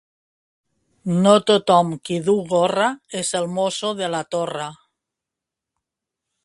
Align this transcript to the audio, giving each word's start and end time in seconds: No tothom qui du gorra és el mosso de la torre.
No 1.25 1.33
tothom 1.51 1.91
qui 2.09 2.17
du 2.29 2.35
gorra 2.55 2.89
és 3.21 3.31
el 3.41 3.47
mosso 3.59 3.93
de 4.01 4.09
la 4.17 4.25
torre. 4.37 4.71